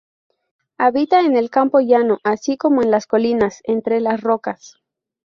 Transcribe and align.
Habita 0.79 1.19
en 1.19 1.37
el 1.37 1.51
campo 1.51 1.79
llano 1.79 2.17
así 2.23 2.57
como 2.57 2.81
en 2.81 2.89
las 2.89 3.05
colinas, 3.05 3.61
entre 3.65 4.01
las 4.01 4.19
rocas. 4.21 4.77